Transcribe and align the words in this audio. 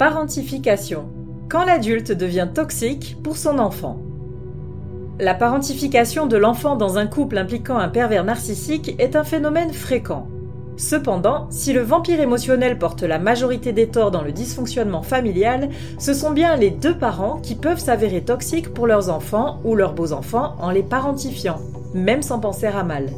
Parentification. 0.00 1.10
Quand 1.50 1.66
l'adulte 1.66 2.10
devient 2.10 2.48
toxique 2.54 3.18
pour 3.22 3.36
son 3.36 3.58
enfant. 3.58 3.98
La 5.18 5.34
parentification 5.34 6.26
de 6.26 6.38
l'enfant 6.38 6.74
dans 6.74 6.96
un 6.96 7.06
couple 7.06 7.36
impliquant 7.36 7.76
un 7.76 7.90
pervers 7.90 8.24
narcissique 8.24 8.94
est 8.98 9.14
un 9.14 9.24
phénomène 9.24 9.74
fréquent. 9.74 10.26
Cependant, 10.78 11.48
si 11.50 11.74
le 11.74 11.82
vampire 11.82 12.18
émotionnel 12.18 12.78
porte 12.78 13.02
la 13.02 13.18
majorité 13.18 13.74
des 13.74 13.88
torts 13.88 14.10
dans 14.10 14.22
le 14.22 14.32
dysfonctionnement 14.32 15.02
familial, 15.02 15.68
ce 15.98 16.14
sont 16.14 16.30
bien 16.30 16.56
les 16.56 16.70
deux 16.70 16.96
parents 16.96 17.38
qui 17.42 17.54
peuvent 17.54 17.78
s'avérer 17.78 18.22
toxiques 18.22 18.72
pour 18.72 18.86
leurs 18.86 19.10
enfants 19.10 19.60
ou 19.64 19.76
leurs 19.76 19.92
beaux-enfants 19.92 20.56
en 20.60 20.70
les 20.70 20.82
parentifiant, 20.82 21.60
même 21.92 22.22
sans 22.22 22.38
penser 22.38 22.68
à 22.68 22.84
mal. 22.84 23.10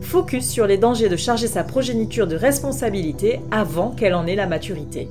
Focus 0.00 0.48
sur 0.48 0.66
les 0.66 0.78
dangers 0.78 1.10
de 1.10 1.16
charger 1.16 1.46
sa 1.46 1.62
progéniture 1.62 2.26
de 2.26 2.36
responsabilité 2.36 3.42
avant 3.50 3.90
qu'elle 3.90 4.14
en 4.14 4.26
ait 4.26 4.34
la 4.34 4.46
maturité. 4.46 5.10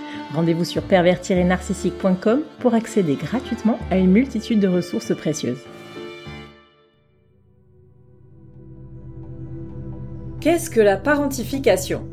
Rendez-vous 0.33 0.63
sur 0.63 0.83
pervers-narcissique.com 0.83 2.43
pour 2.59 2.73
accéder 2.73 3.15
gratuitement 3.15 3.77
à 3.89 3.97
une 3.97 4.11
multitude 4.11 4.59
de 4.59 4.67
ressources 4.67 5.15
précieuses. 5.15 5.63
Qu'est-ce 10.39 10.69
que 10.69 10.79
la 10.79 10.97
parentification? 10.97 12.07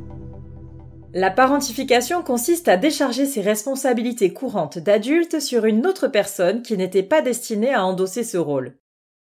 La 1.14 1.30
parentification 1.30 2.22
consiste 2.22 2.68
à 2.68 2.76
décharger 2.76 3.24
ses 3.24 3.40
responsabilités 3.40 4.32
courantes 4.32 4.78
d'adulte 4.78 5.40
sur 5.40 5.64
une 5.64 5.86
autre 5.86 6.08
personne 6.08 6.62
qui 6.62 6.76
n'était 6.76 7.02
pas 7.02 7.22
destinée 7.22 7.72
à 7.72 7.84
endosser 7.84 8.24
ce 8.24 8.36
rôle. 8.36 8.76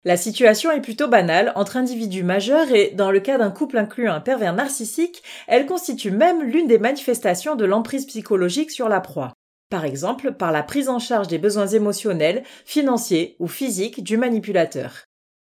La 0.03 0.17
situation 0.17 0.71
est 0.71 0.81
plutôt 0.81 1.07
banale 1.07 1.51
entre 1.55 1.77
individus 1.77 2.23
majeurs 2.23 2.71
et, 2.71 2.91
dans 2.95 3.11
le 3.11 3.19
cas 3.19 3.37
d'un 3.37 3.51
couple 3.51 3.77
incluant 3.77 4.13
un 4.13 4.19
pervers 4.19 4.53
narcissique, 4.53 5.21
elle 5.47 5.67
constitue 5.67 6.09
même 6.09 6.41
l'une 6.41 6.65
des 6.65 6.79
manifestations 6.79 7.55
de 7.55 7.65
l'emprise 7.65 8.07
psychologique 8.07 8.71
sur 8.71 8.89
la 8.89 8.99
proie. 8.99 9.33
Par 9.69 9.85
exemple, 9.85 10.33
par 10.33 10.51
la 10.51 10.63
prise 10.63 10.89
en 10.89 10.97
charge 10.97 11.27
des 11.27 11.37
besoins 11.37 11.67
émotionnels, 11.67 12.41
financiers 12.65 13.35
ou 13.39 13.47
physiques 13.47 14.03
du 14.03 14.17
manipulateur. 14.17 15.03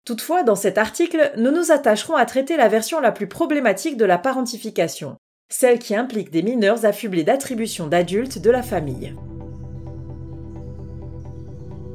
Toutefois, 0.05 0.43
dans 0.43 0.55
cet 0.55 0.77
article, 0.77 1.33
nous 1.35 1.51
nous 1.51 1.73
attacherons 1.73 2.15
à 2.15 2.25
traiter 2.25 2.55
la 2.55 2.69
version 2.69 3.01
la 3.01 3.11
plus 3.11 3.27
problématique 3.27 3.97
de 3.97 4.05
la 4.05 4.17
parentification, 4.17 5.17
celle 5.49 5.77
qui 5.77 5.93
implique 5.93 6.31
des 6.31 6.41
mineurs 6.41 6.85
affublés 6.85 7.25
d'attributions 7.25 7.87
d'adultes 7.87 8.39
de 8.39 8.49
la 8.49 8.63
famille. 8.63 9.13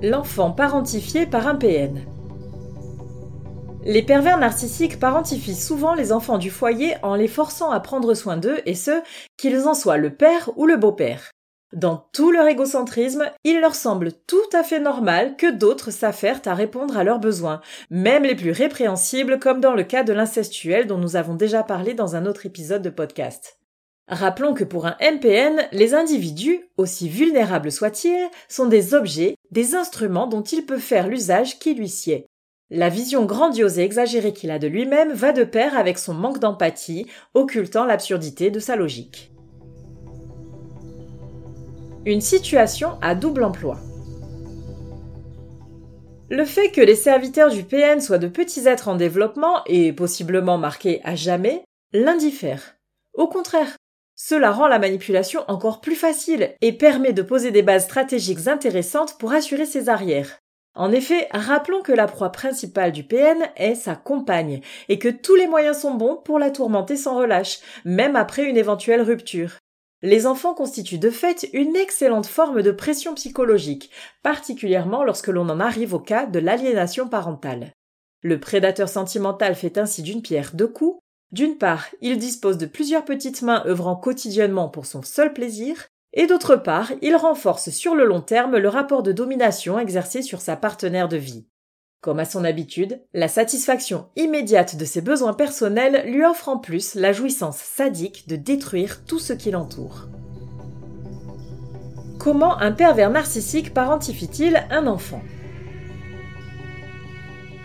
L'enfant 0.02 0.50
parentifié 0.50 1.24
par 1.24 1.48
un 1.48 1.54
PN. 1.54 2.04
Les 3.84 4.02
pervers 4.02 4.38
narcissiques 4.38 5.00
parentifient 5.00 5.56
souvent 5.56 5.94
les 5.94 6.12
enfants 6.12 6.38
du 6.38 6.50
foyer 6.50 6.94
en 7.02 7.16
les 7.16 7.26
forçant 7.26 7.72
à 7.72 7.80
prendre 7.80 8.14
soin 8.14 8.36
d'eux 8.36 8.60
et 8.64 8.76
ce, 8.76 9.02
qu'ils 9.36 9.66
en 9.66 9.74
soient 9.74 9.96
le 9.96 10.14
père 10.14 10.50
ou 10.54 10.66
le 10.66 10.76
beau-père. 10.76 11.32
Dans 11.72 12.06
tout 12.12 12.30
leur 12.30 12.46
égocentrisme, 12.46 13.28
il 13.42 13.60
leur 13.60 13.74
semble 13.74 14.12
tout 14.12 14.36
à 14.52 14.62
fait 14.62 14.78
normal 14.78 15.36
que 15.36 15.50
d'autres 15.50 15.90
s'affairent 15.90 16.42
à 16.44 16.54
répondre 16.54 16.96
à 16.96 17.02
leurs 17.02 17.18
besoins, 17.18 17.60
même 17.90 18.22
les 18.22 18.36
plus 18.36 18.52
répréhensibles 18.52 19.40
comme 19.40 19.60
dans 19.60 19.74
le 19.74 19.82
cas 19.82 20.04
de 20.04 20.12
l'incestuel 20.12 20.86
dont 20.86 20.98
nous 20.98 21.16
avons 21.16 21.34
déjà 21.34 21.64
parlé 21.64 21.94
dans 21.94 22.14
un 22.14 22.26
autre 22.26 22.46
épisode 22.46 22.82
de 22.82 22.90
podcast. 22.90 23.58
Rappelons 24.06 24.54
que 24.54 24.64
pour 24.64 24.86
un 24.86 24.96
MPN, 25.00 25.60
les 25.72 25.94
individus, 25.94 26.60
aussi 26.76 27.08
vulnérables 27.08 27.72
soient-ils, 27.72 28.28
sont 28.48 28.66
des 28.66 28.94
objets, 28.94 29.34
des 29.50 29.74
instruments 29.74 30.28
dont 30.28 30.42
il 30.42 30.66
peut 30.66 30.78
faire 30.78 31.08
l'usage 31.08 31.58
qui 31.58 31.74
lui 31.74 31.88
sied. 31.88 32.26
La 32.74 32.88
vision 32.88 33.26
grandiose 33.26 33.78
et 33.78 33.82
exagérée 33.82 34.32
qu'il 34.32 34.50
a 34.50 34.58
de 34.58 34.66
lui-même 34.66 35.12
va 35.12 35.34
de 35.34 35.44
pair 35.44 35.76
avec 35.76 35.98
son 35.98 36.14
manque 36.14 36.38
d'empathie, 36.38 37.06
occultant 37.34 37.84
l'absurdité 37.84 38.50
de 38.50 38.60
sa 38.60 38.76
logique. 38.76 39.30
Une 42.06 42.22
situation 42.22 42.96
à 43.02 43.14
double 43.14 43.44
emploi. 43.44 43.76
Le 46.30 46.46
fait 46.46 46.70
que 46.70 46.80
les 46.80 46.94
serviteurs 46.94 47.50
du 47.50 47.62
PN 47.62 48.00
soient 48.00 48.16
de 48.16 48.26
petits 48.26 48.66
êtres 48.66 48.88
en 48.88 48.96
développement 48.96 49.62
et 49.66 49.92
possiblement 49.92 50.56
marqués 50.56 51.02
à 51.04 51.14
jamais 51.14 51.64
l'indiffère. 51.92 52.76
Au 53.12 53.26
contraire, 53.26 53.76
cela 54.16 54.50
rend 54.50 54.66
la 54.66 54.78
manipulation 54.78 55.44
encore 55.46 55.82
plus 55.82 55.94
facile 55.94 56.54
et 56.62 56.72
permet 56.72 57.12
de 57.12 57.20
poser 57.20 57.50
des 57.50 57.60
bases 57.60 57.84
stratégiques 57.84 58.48
intéressantes 58.48 59.18
pour 59.18 59.34
assurer 59.34 59.66
ses 59.66 59.90
arrières. 59.90 60.41
En 60.74 60.90
effet, 60.90 61.28
rappelons 61.32 61.82
que 61.82 61.92
la 61.92 62.06
proie 62.06 62.32
principale 62.32 62.92
du 62.92 63.04
PN 63.04 63.42
est 63.56 63.74
sa 63.74 63.94
compagne, 63.94 64.62
et 64.88 64.98
que 64.98 65.08
tous 65.08 65.34
les 65.34 65.46
moyens 65.46 65.78
sont 65.78 65.94
bons 65.94 66.16
pour 66.16 66.38
la 66.38 66.50
tourmenter 66.50 66.96
sans 66.96 67.16
relâche, 67.16 67.60
même 67.84 68.16
après 68.16 68.44
une 68.44 68.56
éventuelle 68.56 69.02
rupture. 69.02 69.58
Les 70.00 70.26
enfants 70.26 70.54
constituent 70.54 70.98
de 70.98 71.10
fait 71.10 71.48
une 71.52 71.76
excellente 71.76 72.26
forme 72.26 72.62
de 72.62 72.72
pression 72.72 73.14
psychologique, 73.14 73.90
particulièrement 74.22 75.04
lorsque 75.04 75.28
l'on 75.28 75.48
en 75.48 75.60
arrive 75.60 75.94
au 75.94 76.00
cas 76.00 76.26
de 76.26 76.40
l'aliénation 76.40 77.06
parentale. 77.06 77.72
Le 78.22 78.40
prédateur 78.40 78.88
sentimental 78.88 79.54
fait 79.54 79.78
ainsi 79.78 80.02
d'une 80.02 80.22
pierre 80.22 80.52
deux 80.54 80.66
coups. 80.66 80.98
D'une 81.30 81.56
part, 81.56 81.86
il 82.00 82.18
dispose 82.18 82.58
de 82.58 82.66
plusieurs 82.66 83.04
petites 83.04 83.42
mains 83.42 83.62
œuvrant 83.66 83.96
quotidiennement 83.96 84.68
pour 84.68 84.86
son 84.86 85.02
seul 85.02 85.32
plaisir, 85.32 85.86
et 86.12 86.26
d'autre 86.26 86.56
part, 86.56 86.92
il 87.00 87.16
renforce 87.16 87.70
sur 87.70 87.94
le 87.94 88.04
long 88.04 88.20
terme 88.20 88.58
le 88.58 88.68
rapport 88.68 89.02
de 89.02 89.12
domination 89.12 89.78
exercé 89.78 90.22
sur 90.22 90.40
sa 90.40 90.56
partenaire 90.56 91.08
de 91.08 91.16
vie. 91.16 91.46
Comme 92.02 92.18
à 92.18 92.24
son 92.24 92.44
habitude, 92.44 93.00
la 93.14 93.28
satisfaction 93.28 94.08
immédiate 94.16 94.76
de 94.76 94.84
ses 94.84 95.00
besoins 95.00 95.34
personnels 95.34 96.10
lui 96.10 96.24
offre 96.24 96.48
en 96.48 96.58
plus 96.58 96.94
la 96.94 97.12
jouissance 97.12 97.58
sadique 97.58 98.28
de 98.28 98.36
détruire 98.36 99.04
tout 99.04 99.20
ce 99.20 99.32
qui 99.32 99.52
l'entoure. 99.52 100.08
Comment 102.18 102.58
un 102.58 102.72
pervers 102.72 103.10
narcissique 103.10 103.72
parentifie-t-il 103.72 104.64
un 104.70 104.86
enfant? 104.86 105.22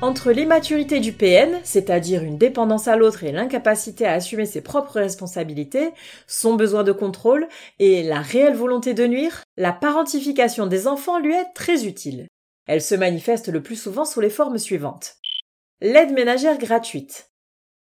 Entre 0.01 0.31
l'immaturité 0.31 0.99
du 0.99 1.11
PN, 1.11 1.59
c'est-à-dire 1.63 2.23
une 2.23 2.37
dépendance 2.37 2.87
à 2.87 2.95
l'autre 2.95 3.23
et 3.23 3.31
l'incapacité 3.31 4.05
à 4.05 4.13
assumer 4.13 4.45
ses 4.45 4.61
propres 4.61 4.99
responsabilités, 4.99 5.89
son 6.27 6.53
besoin 6.53 6.83
de 6.83 6.91
contrôle 6.91 7.47
et 7.79 8.03
la 8.03 8.21
réelle 8.21 8.55
volonté 8.55 8.93
de 8.93 9.07
nuire, 9.07 9.41
la 9.57 9.73
parentification 9.73 10.67
des 10.67 10.87
enfants 10.87 11.19
lui 11.19 11.33
est 11.33 11.51
très 11.55 11.85
utile. 11.85 12.27
Elle 12.67 12.81
se 12.81 12.95
manifeste 12.95 13.47
le 13.47 13.63
plus 13.63 13.75
souvent 13.75 14.05
sous 14.05 14.21
les 14.21 14.29
formes 14.29 14.59
suivantes. 14.59 15.15
L'aide 15.81 16.11
ménagère 16.11 16.57
gratuite. 16.59 17.31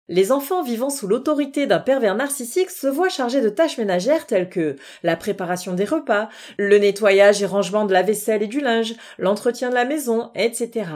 Les 0.08 0.32
enfants 0.32 0.62
vivant 0.62 0.90
sous 0.90 1.06
l'autorité 1.06 1.66
d'un 1.66 1.78
pervers 1.78 2.16
narcissique 2.16 2.70
se 2.70 2.86
voient 2.86 3.08
chargés 3.08 3.42
de 3.42 3.48
tâches 3.48 3.78
ménagères 3.78 4.26
telles 4.26 4.48
que 4.48 4.76
la 5.02 5.16
préparation 5.16 5.74
des 5.74 5.84
repas, 5.84 6.28
le 6.56 6.78
nettoyage 6.78 7.42
et 7.42 7.46
rangement 7.46 7.84
de 7.84 7.92
la 7.92 8.02
vaisselle 8.02 8.42
et 8.42 8.48
du 8.48 8.60
linge, 8.60 8.94
l'entretien 9.18 9.68
de 9.68 9.74
la 9.74 9.84
maison, 9.84 10.30
etc. 10.34 10.86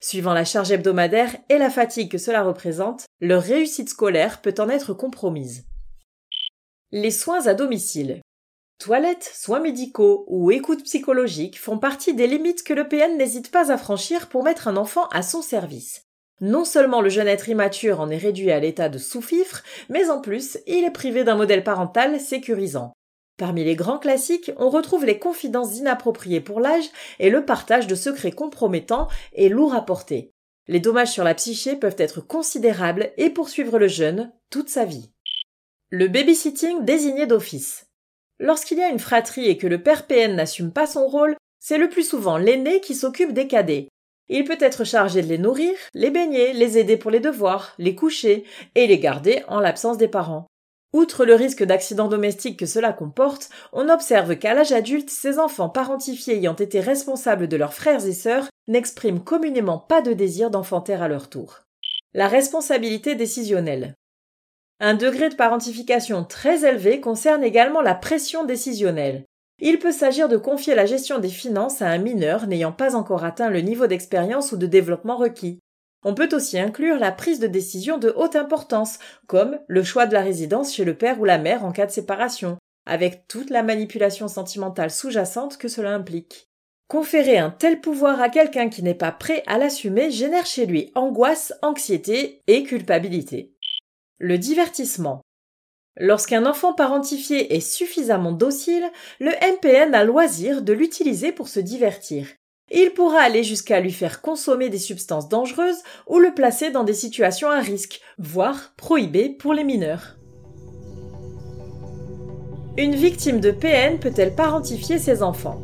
Suivant 0.00 0.32
la 0.32 0.44
charge 0.44 0.70
hebdomadaire 0.70 1.36
et 1.48 1.58
la 1.58 1.70
fatigue 1.70 2.10
que 2.10 2.18
cela 2.18 2.42
représente, 2.42 3.06
leur 3.20 3.42
réussite 3.42 3.88
scolaire 3.88 4.40
peut 4.40 4.54
en 4.58 4.68
être 4.68 4.94
compromise. 4.94 5.64
Les 6.92 7.10
soins 7.10 7.46
à 7.46 7.54
domicile. 7.54 8.20
Toilettes, 8.78 9.28
soins 9.34 9.58
médicaux 9.58 10.24
ou 10.28 10.52
écoute 10.52 10.84
psychologique 10.84 11.58
font 11.58 11.78
partie 11.78 12.14
des 12.14 12.28
limites 12.28 12.62
que 12.62 12.74
le 12.74 12.86
PN 12.86 13.18
n'hésite 13.18 13.50
pas 13.50 13.72
à 13.72 13.76
franchir 13.76 14.28
pour 14.28 14.44
mettre 14.44 14.68
un 14.68 14.76
enfant 14.76 15.08
à 15.08 15.22
son 15.22 15.42
service. 15.42 16.02
Non 16.40 16.64
seulement 16.64 17.00
le 17.00 17.08
jeune 17.08 17.26
être 17.26 17.48
immature 17.48 18.00
en 18.00 18.08
est 18.08 18.18
réduit 18.18 18.52
à 18.52 18.60
l'état 18.60 18.88
de 18.88 18.98
sous-fifre, 18.98 19.64
mais 19.88 20.08
en 20.10 20.20
plus, 20.20 20.58
il 20.68 20.84
est 20.84 20.92
privé 20.92 21.24
d'un 21.24 21.34
modèle 21.34 21.64
parental 21.64 22.20
sécurisant. 22.20 22.92
Parmi 23.38 23.62
les 23.62 23.76
grands 23.76 23.98
classiques, 23.98 24.50
on 24.56 24.68
retrouve 24.68 25.04
les 25.04 25.20
confidences 25.20 25.78
inappropriées 25.78 26.40
pour 26.40 26.58
l'âge 26.58 26.90
et 27.20 27.30
le 27.30 27.44
partage 27.44 27.86
de 27.86 27.94
secrets 27.94 28.32
compromettants 28.32 29.06
et 29.32 29.48
lourds 29.48 29.74
à 29.74 29.86
porter. 29.86 30.32
Les 30.66 30.80
dommages 30.80 31.12
sur 31.12 31.22
la 31.22 31.34
psyché 31.34 31.76
peuvent 31.76 31.94
être 31.98 32.20
considérables 32.20 33.12
et 33.16 33.30
poursuivre 33.30 33.78
le 33.78 33.86
jeune 33.86 34.32
toute 34.50 34.68
sa 34.68 34.84
vie. 34.84 35.12
Le 35.88 36.08
babysitting 36.08 36.84
désigné 36.84 37.26
d'office. 37.26 37.86
Lorsqu'il 38.40 38.78
y 38.78 38.82
a 38.82 38.90
une 38.90 38.98
fratrie 38.98 39.46
et 39.46 39.56
que 39.56 39.68
le 39.68 39.82
père 39.82 40.08
PN 40.08 40.34
n'assume 40.34 40.72
pas 40.72 40.88
son 40.88 41.06
rôle, 41.06 41.36
c'est 41.60 41.78
le 41.78 41.88
plus 41.88 42.06
souvent 42.06 42.38
l'aîné 42.38 42.80
qui 42.80 42.96
s'occupe 42.96 43.32
des 43.32 43.46
cadets. 43.46 43.88
Il 44.28 44.44
peut 44.44 44.58
être 44.60 44.82
chargé 44.82 45.22
de 45.22 45.28
les 45.28 45.38
nourrir, 45.38 45.74
les 45.94 46.10
baigner, 46.10 46.52
les 46.52 46.76
aider 46.76 46.96
pour 46.96 47.12
les 47.12 47.20
devoirs, 47.20 47.74
les 47.78 47.94
coucher 47.94 48.44
et 48.74 48.88
les 48.88 48.98
garder 48.98 49.44
en 49.46 49.60
l'absence 49.60 49.96
des 49.96 50.08
parents. 50.08 50.48
Outre 50.94 51.26
le 51.26 51.34
risque 51.34 51.64
d'accident 51.64 52.08
domestique 52.08 52.58
que 52.58 52.66
cela 52.66 52.94
comporte, 52.94 53.50
on 53.72 53.90
observe 53.90 54.36
qu'à 54.36 54.54
l'âge 54.54 54.72
adulte, 54.72 55.10
ces 55.10 55.38
enfants 55.38 55.68
parentifiés 55.68 56.36
ayant 56.36 56.56
été 56.56 56.80
responsables 56.80 57.46
de 57.46 57.56
leurs 57.56 57.74
frères 57.74 58.06
et 58.06 58.14
sœurs 58.14 58.48
n'expriment 58.68 59.22
communément 59.22 59.78
pas 59.78 60.00
de 60.00 60.14
désir 60.14 60.50
d'enfanter 60.50 60.94
à 60.94 61.08
leur 61.08 61.28
tour. 61.28 61.60
La 62.14 62.26
responsabilité 62.26 63.14
décisionnelle. 63.14 63.94
Un 64.80 64.94
degré 64.94 65.28
de 65.28 65.34
parentification 65.34 66.24
très 66.24 66.64
élevé 66.64 67.00
concerne 67.00 67.44
également 67.44 67.82
la 67.82 67.94
pression 67.94 68.44
décisionnelle. 68.44 69.24
Il 69.60 69.78
peut 69.80 69.92
s'agir 69.92 70.28
de 70.28 70.36
confier 70.36 70.74
la 70.74 70.86
gestion 70.86 71.18
des 71.18 71.28
finances 71.28 71.82
à 71.82 71.88
un 71.88 71.98
mineur 71.98 72.46
n'ayant 72.46 72.72
pas 72.72 72.94
encore 72.94 73.24
atteint 73.24 73.50
le 73.50 73.60
niveau 73.60 73.88
d'expérience 73.88 74.52
ou 74.52 74.56
de 74.56 74.66
développement 74.66 75.16
requis. 75.16 75.58
On 76.04 76.14
peut 76.14 76.28
aussi 76.32 76.58
inclure 76.58 76.98
la 76.98 77.10
prise 77.10 77.40
de 77.40 77.46
décision 77.48 77.98
de 77.98 78.12
haute 78.16 78.36
importance, 78.36 78.98
comme 79.26 79.58
le 79.66 79.82
choix 79.82 80.06
de 80.06 80.14
la 80.14 80.22
résidence 80.22 80.74
chez 80.74 80.84
le 80.84 80.94
père 80.94 81.20
ou 81.20 81.24
la 81.24 81.38
mère 81.38 81.64
en 81.64 81.72
cas 81.72 81.86
de 81.86 81.90
séparation, 81.90 82.56
avec 82.86 83.26
toute 83.26 83.50
la 83.50 83.62
manipulation 83.62 84.28
sentimentale 84.28 84.90
sous-jacente 84.90 85.58
que 85.58 85.68
cela 85.68 85.94
implique. 85.94 86.48
Conférer 86.88 87.36
un 87.36 87.50
tel 87.50 87.80
pouvoir 87.80 88.20
à 88.20 88.30
quelqu'un 88.30 88.70
qui 88.70 88.82
n'est 88.82 88.94
pas 88.94 89.12
prêt 89.12 89.42
à 89.46 89.58
l'assumer 89.58 90.10
génère 90.10 90.46
chez 90.46 90.64
lui 90.64 90.90
angoisse, 90.94 91.52
anxiété 91.60 92.42
et 92.46 92.62
culpabilité. 92.62 93.54
Le 94.18 94.38
divertissement. 94.38 95.20
Lorsqu'un 95.98 96.46
enfant 96.46 96.72
parentifié 96.72 97.54
est 97.54 97.60
suffisamment 97.60 98.32
docile, 98.32 98.88
le 99.20 99.32
MPN 99.32 99.94
a 99.94 100.04
loisir 100.04 100.62
de 100.62 100.72
l'utiliser 100.72 101.32
pour 101.32 101.48
se 101.48 101.60
divertir. 101.60 102.26
Il 102.70 102.90
pourra 102.90 103.20
aller 103.20 103.44
jusqu'à 103.44 103.80
lui 103.80 103.92
faire 103.92 104.20
consommer 104.20 104.68
des 104.68 104.78
substances 104.78 105.28
dangereuses 105.28 105.82
ou 106.06 106.18
le 106.18 106.34
placer 106.34 106.70
dans 106.70 106.84
des 106.84 106.94
situations 106.94 107.50
à 107.50 107.60
risque, 107.60 108.00
voire 108.18 108.74
prohibées 108.76 109.30
pour 109.30 109.54
les 109.54 109.64
mineurs. 109.64 110.18
Une 112.76 112.94
victime 112.94 113.40
de 113.40 113.50
PN 113.50 113.98
peut-elle 113.98 114.34
parentifier 114.34 114.98
ses 114.98 115.22
enfants? 115.22 115.60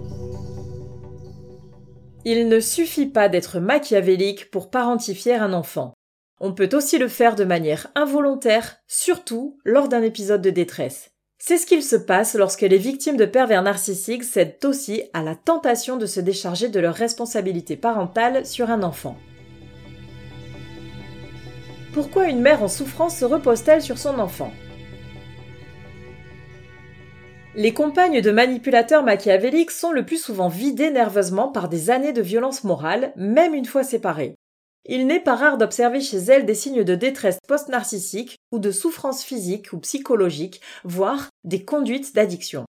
Il 2.25 2.49
ne 2.49 2.59
suffit 2.59 3.07
pas 3.07 3.29
d'être 3.29 3.61
machiavélique 3.61 4.51
pour 4.51 4.71
parentifier 4.71 5.35
un 5.35 5.53
enfant. 5.53 5.93
On 6.41 6.55
peut 6.55 6.71
aussi 6.73 6.99
le 6.99 7.09
faire 7.09 7.37
de 7.37 7.45
manière 7.45 7.87
involontaire, 7.95 8.79
surtout 8.89 9.59
lors 9.65 9.89
d'un 9.89 10.03
épisode 10.03 10.43
de 10.43 10.51
détresse. 10.51 11.14
C'est 11.39 11.59
ce 11.59 11.67
qu'il 11.67 11.83
se 11.83 11.97
passe 11.97 12.35
lorsque 12.35 12.63
les 12.63 12.79
victimes 12.79 13.17
de 13.17 13.27
pervers 13.27 13.63
narcissiques 13.63 14.25
cèdent 14.25 14.65
aussi 14.65 15.03
à 15.13 15.23
la 15.23 15.35
tentation 15.35 15.97
de 15.97 16.07
se 16.07 16.21
décharger 16.21 16.69
de 16.69 16.81
leur 16.81 16.95
responsabilité 16.95 17.77
parentale 17.77 18.47
sur 18.47 18.71
un 18.71 18.83
enfant. 18.83 19.17
Pourquoi 21.93 22.29
une 22.29 22.41
mère 22.41 22.63
en 22.63 22.69
souffrance 22.69 23.17
se 23.17 23.25
repose-t-elle 23.25 23.83
sur 23.83 23.99
son 23.99 24.19
enfant? 24.19 24.53
Les 27.57 27.73
compagnes 27.73 28.21
de 28.21 28.33
manipulateurs 28.33 29.05
machiavéliques 29.05 29.71
sont 29.71 29.93
le 29.93 30.05
plus 30.05 30.21
souvent 30.21 30.49
vidées 30.49 30.91
nerveusement 30.91 31.49
par 31.49 31.69
des 31.69 31.91
années 31.91 32.13
de 32.13 32.23
violence 32.23 32.65
morale, 32.65 33.13
même 33.15 33.55
une 33.55 33.65
fois 33.65 33.85
séparées. 33.85 34.35
Il 34.87 35.07
n'est 35.07 35.21
pas 35.21 35.35
rare 35.35 35.57
d'observer 35.57 36.01
chez 36.01 36.19
elles 36.19 36.45
des 36.45 36.55
signes 36.55 36.85
de 36.85 36.95
détresse 36.95 37.39
post-narcissique 37.49 38.37
ou 38.53 38.59
de 38.59 38.71
souffrance 38.71 39.25
physique 39.25 39.73
ou 39.73 39.79
psychologique, 39.79 40.61
voire 40.85 41.29
des 41.45 41.65
conduites 41.65 42.15
d'addiction. 42.15 42.67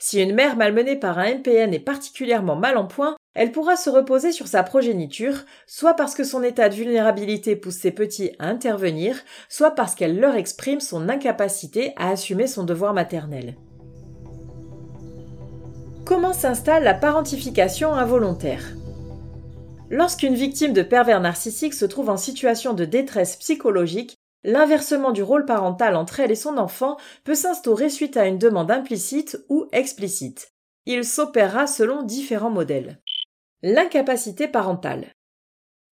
Si 0.00 0.20
une 0.20 0.34
mère 0.34 0.56
malmenée 0.56 0.96
par 0.96 1.20
un 1.20 1.36
MPN 1.36 1.72
est 1.72 1.78
particulièrement 1.78 2.56
mal 2.56 2.76
en 2.76 2.88
point, 2.88 3.14
elle 3.36 3.52
pourra 3.52 3.76
se 3.76 3.88
reposer 3.88 4.32
sur 4.32 4.48
sa 4.48 4.64
progéniture, 4.64 5.44
soit 5.68 5.94
parce 5.94 6.16
que 6.16 6.24
son 6.24 6.42
état 6.42 6.68
de 6.68 6.74
vulnérabilité 6.74 7.54
pousse 7.54 7.76
ses 7.76 7.92
petits 7.92 8.32
à 8.40 8.48
intervenir, 8.48 9.16
soit 9.48 9.70
parce 9.70 9.94
qu'elle 9.94 10.18
leur 10.18 10.34
exprime 10.34 10.80
son 10.80 11.08
incapacité 11.08 11.92
à 11.96 12.10
assumer 12.10 12.48
son 12.48 12.64
devoir 12.64 12.92
maternel. 12.92 13.54
Comment 16.04 16.32
s'installe 16.32 16.82
la 16.82 16.94
parentification 16.94 17.94
involontaire? 17.94 18.74
Lorsqu'une 19.92 20.34
victime 20.34 20.72
de 20.72 20.80
pervers 20.80 21.20
narcissique 21.20 21.74
se 21.74 21.84
trouve 21.84 22.08
en 22.08 22.16
situation 22.16 22.72
de 22.72 22.86
détresse 22.86 23.36
psychologique, 23.36 24.16
l'inversement 24.42 25.10
du 25.10 25.22
rôle 25.22 25.44
parental 25.44 25.96
entre 25.96 26.20
elle 26.20 26.30
et 26.30 26.34
son 26.34 26.56
enfant 26.56 26.96
peut 27.24 27.34
s'instaurer 27.34 27.90
suite 27.90 28.16
à 28.16 28.24
une 28.24 28.38
demande 28.38 28.70
implicite 28.70 29.44
ou 29.50 29.66
explicite. 29.70 30.48
Il 30.86 31.04
s'opérera 31.04 31.66
selon 31.66 32.04
différents 32.04 32.50
modèles. 32.50 33.02
L'incapacité 33.62 34.48
parentale. 34.48 35.12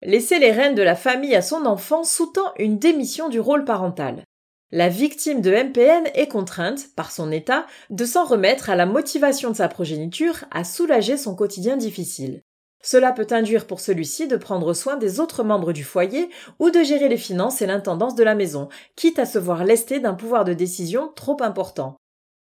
Laisser 0.00 0.38
les 0.38 0.52
rênes 0.52 0.74
de 0.74 0.82
la 0.82 0.96
famille 0.96 1.36
à 1.36 1.42
son 1.42 1.66
enfant 1.66 2.02
sous-tend 2.02 2.54
une 2.58 2.78
démission 2.78 3.28
du 3.28 3.40
rôle 3.40 3.66
parental. 3.66 4.24
La 4.70 4.88
victime 4.88 5.42
de 5.42 5.50
MPN 5.50 6.08
est 6.14 6.28
contrainte, 6.28 6.94
par 6.96 7.12
son 7.12 7.30
état, 7.30 7.66
de 7.90 8.06
s'en 8.06 8.24
remettre 8.24 8.70
à 8.70 8.74
la 8.74 8.86
motivation 8.86 9.50
de 9.50 9.56
sa 9.56 9.68
progéniture 9.68 10.46
à 10.50 10.64
soulager 10.64 11.18
son 11.18 11.36
quotidien 11.36 11.76
difficile. 11.76 12.40
Cela 12.82 13.12
peut 13.12 13.28
induire 13.30 13.66
pour 13.66 13.80
celui-ci 13.80 14.26
de 14.26 14.36
prendre 14.36 14.74
soin 14.74 14.96
des 14.96 15.20
autres 15.20 15.44
membres 15.44 15.72
du 15.72 15.84
foyer 15.84 16.28
ou 16.58 16.70
de 16.70 16.82
gérer 16.82 17.08
les 17.08 17.16
finances 17.16 17.62
et 17.62 17.66
l'intendance 17.66 18.16
de 18.16 18.24
la 18.24 18.34
maison, 18.34 18.68
quitte 18.96 19.20
à 19.20 19.26
se 19.26 19.38
voir 19.38 19.64
lesté 19.64 20.00
d'un 20.00 20.14
pouvoir 20.14 20.44
de 20.44 20.52
décision 20.52 21.12
trop 21.14 21.36
important. 21.42 21.96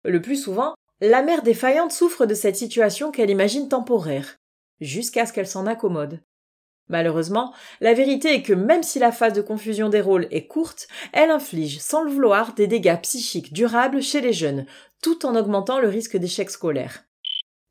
Le 0.03 0.21
plus 0.21 0.35
souvent, 0.35 0.73
la 1.01 1.21
mère 1.21 1.43
défaillante 1.43 1.91
souffre 1.91 2.25
de 2.25 2.33
cette 2.33 2.55
situation 2.55 3.11
qu'elle 3.11 3.29
imagine 3.29 3.69
temporaire, 3.69 4.37
jusqu'à 4.81 5.25
ce 5.25 5.33
qu'elle 5.33 5.47
s'en 5.47 5.67
accommode. 5.67 6.19
Malheureusement, 6.89 7.53
la 7.79 7.93
vérité 7.93 8.33
est 8.33 8.41
que 8.41 8.53
même 8.53 8.83
si 8.83 8.99
la 8.99 9.11
phase 9.11 9.33
de 9.33 9.41
confusion 9.41 9.89
des 9.89 10.01
rôles 10.01 10.27
est 10.31 10.47
courte, 10.47 10.87
elle 11.13 11.31
inflige 11.31 11.79
sans 11.79 12.03
le 12.03 12.11
vouloir 12.11 12.53
des 12.55 12.67
dégâts 12.67 12.99
psychiques 13.01 13.53
durables 13.53 14.01
chez 14.01 14.19
les 14.19 14.33
jeunes, 14.33 14.65
tout 15.01 15.25
en 15.25 15.35
augmentant 15.35 15.79
le 15.79 15.87
risque 15.87 16.17
d'échec 16.17 16.49
scolaire. 16.49 17.03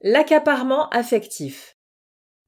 L'accaparement 0.00 0.88
affectif. 0.90 1.76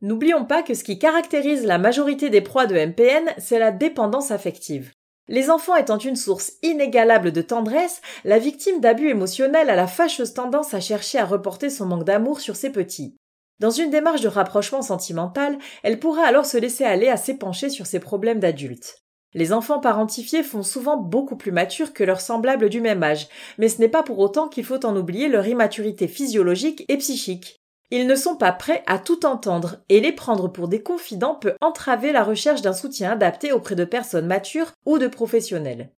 N'oublions 0.03 0.45
pas 0.45 0.63
que 0.63 0.75
ce 0.75 0.85
qui 0.85 0.99
caractérise 0.99 1.65
la 1.65 1.79
majorité 1.79 2.31
des 2.31 2.41
proies 2.41 2.67
de 2.67 2.75
MPN, 2.75 3.33
c'est 3.39 3.59
la 3.59 3.71
dépendance 3.71 4.31
affective. 4.31 4.91
Les 5.29 5.49
enfants 5.49 5.77
étant 5.77 5.97
une 5.97 6.17
source 6.17 6.53
inégalable 6.63 7.33
de 7.33 7.41
tendresse, 7.41 8.03
la 8.25 8.39
victime 8.39 8.81
d'abus 8.81 9.09
émotionnels 9.09 9.71
a 9.71 9.77
la 9.77 9.87
fâcheuse 9.87 10.35
tendance 10.35 10.75
à 10.75 10.81
chercher 10.81 11.19
à 11.19 11.25
reporter 11.25 11.71
son 11.71 11.87
manque 11.87 12.05
d'amour 12.05 12.41
sur 12.41 12.57
ses 12.57 12.71
petits. 12.71 13.17
Dans 13.61 13.71
une 13.71 13.91
démarche 13.91 14.21
de 14.21 14.29
rapprochement 14.29 14.83
sentimental, 14.83 15.57
elle 15.83 15.99
pourra 15.99 16.25
alors 16.27 16.45
se 16.45 16.59
laisser 16.59 16.85
aller 16.85 17.09
à 17.09 17.17
s'épancher 17.17 17.71
sur 17.71 17.87
ses 17.87 18.01
problèmes 18.01 18.41
d'adultes. 18.41 18.99
Les 19.33 19.53
enfants 19.53 19.81
parentifiés 19.81 20.43
font 20.43 20.63
souvent 20.63 20.97
beaucoup 20.97 21.37
plus 21.37 21.53
matures 21.53 21.93
que 21.93 22.05
leurs 22.05 22.21
semblables 22.21 22.69
du 22.69 22.81
même 22.81 23.03
âge, 23.03 23.29
mais 23.59 23.69
ce 23.69 23.81
n'est 23.81 23.89
pas 23.89 24.03
pour 24.03 24.19
autant 24.19 24.49
qu'il 24.49 24.65
faut 24.65 24.85
en 24.85 24.97
oublier 24.97 25.29
leur 25.29 25.47
immaturité 25.47 26.07
physiologique 26.07 26.85
et 26.89 26.99
psychique. 26.99 27.64
Ils 27.91 28.07
ne 28.07 28.15
sont 28.15 28.37
pas 28.37 28.53
prêts 28.53 28.83
à 28.87 28.99
tout 28.99 29.27
entendre 29.27 29.77
et 29.89 30.01
les 30.01 30.13
prendre 30.13 30.49
pour 30.49 30.69
des 30.69 30.83
confidents 30.83 31.35
peut 31.35 31.55
entraver 31.61 32.13
la 32.13 32.25
recherche 32.25 32.63
d'un 32.63 32.73
soutien 32.73 33.13
adapté 33.13 33.53
auprès 33.53 33.75
de 33.75 33.85
personnes 33.85 34.27
matures 34.27 34.73
ou 34.87 34.99
de 34.99 35.07
professionnels. 35.07 35.93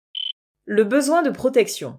Le 0.65 0.85
besoin 0.85 1.23
de 1.23 1.31
protection. 1.31 1.99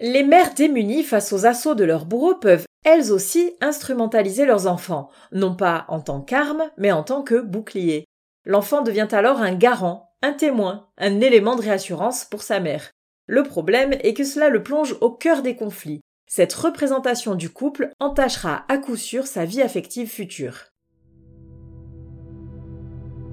Les 0.00 0.22
mères 0.22 0.54
démunies 0.54 1.04
face 1.04 1.32
aux 1.32 1.46
assauts 1.46 1.74
de 1.74 1.84
leurs 1.84 2.06
bourreaux 2.06 2.34
peuvent 2.34 2.66
elles 2.84 3.12
aussi 3.12 3.54
instrumentaliser 3.60 4.44
leurs 4.44 4.66
enfants, 4.66 5.10
non 5.32 5.56
pas 5.56 5.86
en 5.88 6.00
tant 6.00 6.20
qu'arme, 6.20 6.70
mais 6.76 6.92
en 6.92 7.02
tant 7.02 7.22
que 7.22 7.40
bouclier. 7.40 8.04
L'enfant 8.44 8.82
devient 8.82 9.08
alors 9.10 9.40
un 9.40 9.54
garant, 9.54 10.14
un 10.22 10.32
témoin, 10.32 10.88
un 10.96 11.20
élément 11.20 11.56
de 11.56 11.62
réassurance 11.62 12.24
pour 12.24 12.42
sa 12.42 12.60
mère. 12.60 12.90
Le 13.26 13.42
problème 13.42 13.92
est 14.02 14.14
que 14.14 14.24
cela 14.24 14.50
le 14.50 14.62
plonge 14.62 14.96
au 15.00 15.10
cœur 15.10 15.42
des 15.42 15.56
conflits, 15.56 16.00
cette 16.26 16.52
représentation 16.52 17.36
du 17.36 17.50
couple 17.50 17.92
entachera 18.00 18.64
à 18.68 18.78
coup 18.78 18.96
sûr 18.96 19.26
sa 19.26 19.44
vie 19.44 19.62
affective 19.62 20.08
future. 20.08 20.72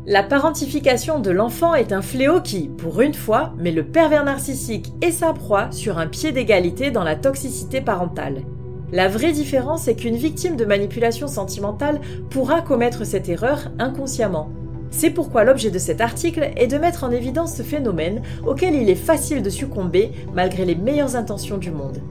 La 0.05 0.21
parentification 0.21 1.19
de 1.19 1.31
l'enfant 1.31 1.73
est 1.73 1.91
un 1.91 2.01
fléau 2.01 2.41
qui, 2.41 2.67
pour 2.67 3.01
une 3.01 3.13
fois, 3.13 3.53
met 3.57 3.71
le 3.71 3.85
pervers 3.85 4.25
narcissique 4.25 4.91
et 5.01 5.11
sa 5.11 5.33
proie 5.33 5.71
sur 5.71 5.97
un 5.97 6.07
pied 6.07 6.31
d'égalité 6.31 6.91
dans 6.91 7.03
la 7.03 7.15
toxicité 7.15 7.81
parentale. 7.81 8.43
La 8.91 9.07
vraie 9.07 9.31
différence 9.31 9.87
est 9.87 9.95
qu'une 9.95 10.17
victime 10.17 10.55
de 10.55 10.65
manipulation 10.65 11.27
sentimentale 11.27 11.99
pourra 12.29 12.61
commettre 12.61 13.05
cette 13.05 13.27
erreur 13.27 13.71
inconsciemment. 13.79 14.49
C'est 14.91 15.09
pourquoi 15.09 15.45
l'objet 15.45 15.71
de 15.71 15.79
cet 15.79 15.99
article 15.99 16.51
est 16.55 16.67
de 16.67 16.77
mettre 16.77 17.03
en 17.03 17.11
évidence 17.11 17.55
ce 17.55 17.63
phénomène 17.63 18.21
auquel 18.45 18.75
il 18.75 18.89
est 18.89 18.95
facile 18.95 19.41
de 19.41 19.49
succomber 19.49 20.11
malgré 20.35 20.65
les 20.65 20.75
meilleures 20.75 21.15
intentions 21.15 21.57
du 21.57 21.71
monde. 21.71 22.01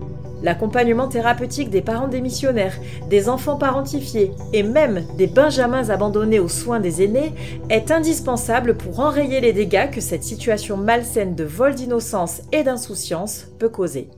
L'accompagnement 0.42 1.08
thérapeutique 1.08 1.70
des 1.70 1.82
parents 1.82 2.08
démissionnaires, 2.08 2.76
des 3.08 3.28
enfants 3.28 3.56
parentifiés 3.56 4.32
et 4.52 4.62
même 4.62 5.04
des 5.16 5.28
benjamins 5.28 5.88
abandonnés 5.88 6.40
aux 6.40 6.49
soins 6.49 6.80
des 6.80 7.02
aînés 7.02 7.32
est 7.70 7.90
indispensable 7.90 8.76
pour 8.76 8.99
enrayer 9.00 9.40
les 9.40 9.52
dégâts 9.52 9.90
que 9.90 10.00
cette 10.00 10.25
situation 10.25 10.76
malsaine 10.76 11.34
de 11.34 11.44
vol 11.44 11.75
d'innocence 11.75 12.42
et 12.50 12.64
d'insouciance 12.64 13.46
peut 13.58 13.68
causer. 13.68 14.08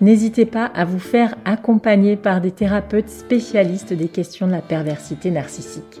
N'hésitez 0.00 0.46
pas 0.46 0.66
à 0.66 0.84
vous 0.84 1.00
faire 1.00 1.34
accompagner 1.44 2.16
par 2.16 2.40
des 2.40 2.52
thérapeutes 2.52 3.10
spécialistes 3.10 3.92
des 3.92 4.08
questions 4.08 4.46
de 4.46 4.52
la 4.52 4.62
perversité 4.62 5.30
narcissique. 5.30 6.00